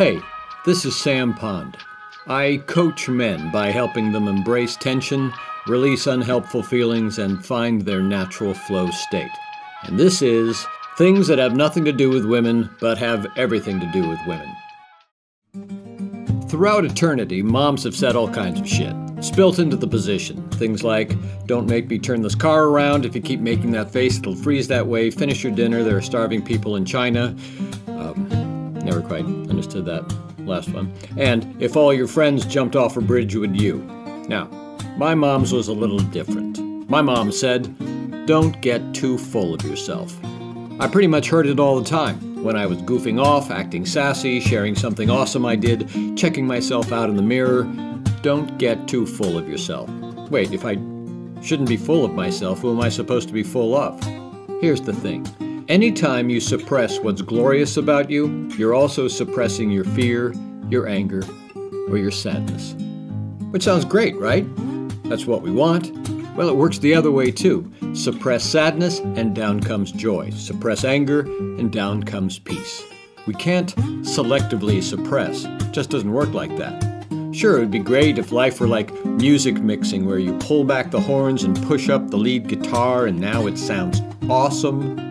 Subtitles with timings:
[0.00, 0.18] Hey,
[0.64, 1.76] this is Sam Pond.
[2.26, 5.30] I coach men by helping them embrace tension,
[5.66, 9.30] release unhelpful feelings, and find their natural flow state.
[9.82, 10.66] And this is
[10.96, 14.48] things that have nothing to do with women, but have everything to do with women.
[16.48, 18.96] Throughout eternity, moms have said all kinds of shit.
[19.18, 20.48] It's built into the position.
[20.52, 23.04] Things like, don't make me turn this car around.
[23.04, 25.10] If you keep making that face, it'll freeze that way.
[25.10, 25.82] Finish your dinner.
[25.82, 27.36] There are starving people in China.
[28.84, 30.04] Never quite understood that
[30.38, 30.92] last one.
[31.16, 33.78] And if all your friends jumped off a bridge, would you?
[34.28, 34.46] Now,
[34.96, 36.58] my mom's was a little different.
[36.88, 37.74] My mom said,
[38.26, 40.16] don't get too full of yourself.
[40.80, 44.40] I pretty much heard it all the time when I was goofing off, acting sassy,
[44.40, 47.64] sharing something awesome I did, checking myself out in the mirror.
[48.22, 49.90] Don't get too full of yourself.
[50.30, 50.74] Wait, if I
[51.42, 54.02] shouldn't be full of myself, who am I supposed to be full of?
[54.60, 55.26] Here's the thing
[55.70, 60.34] anytime you suppress what's glorious about you, you're also suppressing your fear,
[60.68, 61.22] your anger,
[61.88, 62.74] or your sadness.
[63.52, 64.44] Which sounds great, right?
[65.04, 65.96] That's what we want.
[66.36, 67.70] Well, it works the other way too.
[67.94, 70.30] Suppress sadness, and down comes joy.
[70.30, 72.82] Suppress anger, and down comes peace.
[73.26, 75.44] We can't selectively suppress.
[75.44, 77.06] It just doesn't work like that.
[77.32, 80.90] Sure, it would be great if life were like music mixing, where you pull back
[80.90, 85.09] the horns and push up the lead guitar, and now it sounds awesome.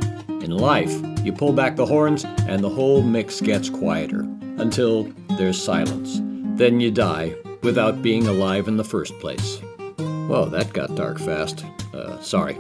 [0.50, 4.22] In life, you pull back the horns, and the whole mix gets quieter
[4.58, 5.04] until
[5.38, 6.22] there's silence.
[6.58, 9.60] Then you die without being alive in the first place.
[10.00, 11.64] Whoa, that got dark fast.
[11.94, 12.58] Uh, sorry.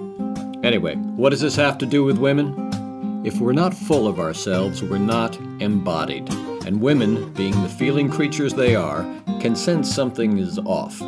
[0.62, 3.26] Anyway, what does this have to do with women?
[3.26, 6.32] If we're not full of ourselves, we're not embodied.
[6.68, 9.02] And women, being the feeling creatures they are,
[9.40, 11.02] can sense something is off.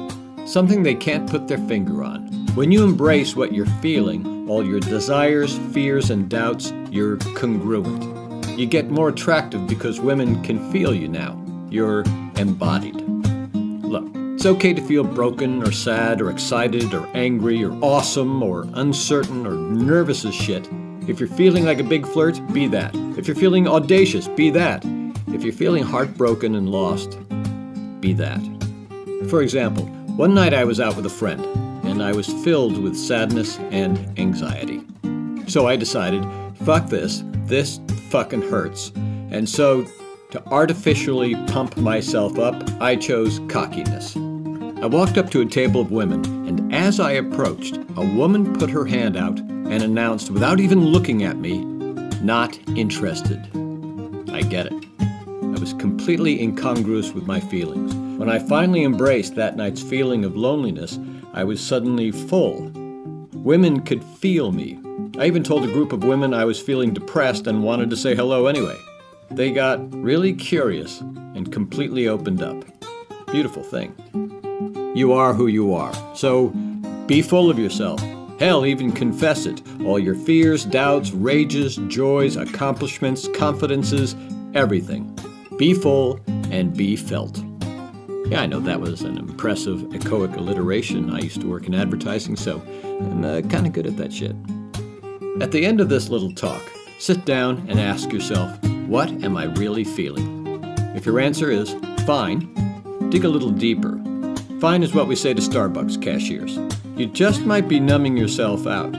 [0.47, 2.25] Something they can't put their finger on.
[2.55, 8.59] When you embrace what you're feeling, all your desires, fears, and doubts, you're congruent.
[8.59, 11.41] You get more attractive because women can feel you now.
[11.69, 12.03] You're
[12.35, 12.95] embodied.
[13.55, 18.67] Look, it's okay to feel broken or sad or excited or angry or awesome or
[18.73, 20.67] uncertain or nervous as shit.
[21.07, 22.93] If you're feeling like a big flirt, be that.
[23.17, 24.83] If you're feeling audacious, be that.
[25.27, 27.17] If you're feeling heartbroken and lost,
[28.01, 28.41] be that.
[29.29, 29.85] For example,
[30.17, 31.41] one night I was out with a friend,
[31.91, 34.81] and I was filled with sadness and anxiety.
[35.47, 36.25] So I decided,
[36.63, 38.93] fuck this, this fucking hurts.
[39.29, 39.85] And so,
[40.31, 44.15] to artificially pump myself up, I chose cockiness.
[44.15, 48.69] I walked up to a table of women, and as I approached, a woman put
[48.69, 51.59] her hand out and announced, without even looking at me,
[52.21, 53.39] not interested.
[54.31, 54.85] I get it.
[54.99, 57.93] I was completely incongruous with my feelings.
[58.17, 60.97] When I finally embraced that night's feeling of loneliness,
[61.33, 62.71] I was suddenly full.
[63.33, 64.79] Women could feel me.
[65.17, 68.15] I even told a group of women I was feeling depressed and wanted to say
[68.15, 68.77] hello anyway.
[69.29, 72.65] They got really curious and completely opened up.
[73.31, 73.95] Beautiful thing.
[74.93, 75.93] You are who you are.
[76.15, 76.49] So
[77.07, 78.01] be full of yourself.
[78.39, 79.61] Hell, even confess it.
[79.85, 84.15] All your fears, doubts, rages, joys, accomplishments, confidences,
[84.53, 85.17] everything.
[85.57, 86.19] Be full
[86.49, 87.41] and be felt.
[88.31, 91.13] Yeah, I know that was an impressive echoic alliteration.
[91.13, 94.37] I used to work in advertising, so I'm uh, kind of good at that shit.
[95.41, 96.61] At the end of this little talk,
[96.97, 100.63] sit down and ask yourself, what am I really feeling?
[100.95, 101.75] If your answer is
[102.05, 104.01] fine, dig a little deeper.
[104.61, 106.57] Fine is what we say to Starbucks cashiers.
[106.95, 108.95] You just might be numbing yourself out.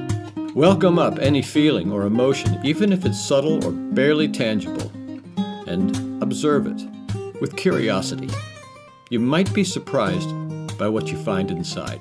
[0.55, 4.93] Welcome up any feeling or emotion, even if it's subtle or barely tangible,
[5.67, 6.83] and observe it
[7.41, 8.29] with curiosity.
[9.13, 10.31] You might be surprised
[10.79, 12.01] by what you find inside.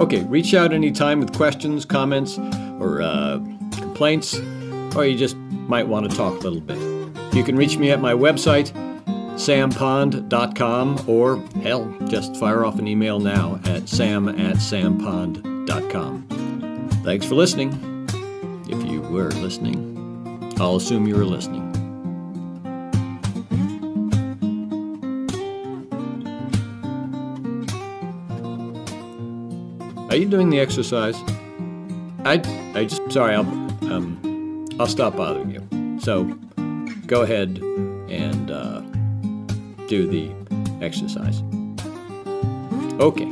[0.00, 2.38] Okay, reach out anytime with questions, comments,
[2.80, 3.40] or uh,
[3.72, 4.34] complaints,
[4.96, 6.78] or you just might want to talk a little bit.
[7.34, 8.72] You can reach me at my website,
[9.38, 16.26] sampond.com, or hell, just fire off an email now at sam at sampond.com.
[17.04, 18.08] Thanks for listening.
[18.66, 21.73] If you were listening, I'll assume you were listening.
[30.14, 31.16] Are you doing the exercise?
[32.24, 32.34] I,
[32.76, 33.34] I just sorry.
[33.34, 33.40] I'll
[33.92, 35.98] um, I'll stop bothering you.
[35.98, 36.22] So,
[37.08, 37.58] go ahead
[38.08, 38.82] and uh,
[39.88, 40.30] do the
[40.80, 41.42] exercise.
[43.00, 43.26] Okay.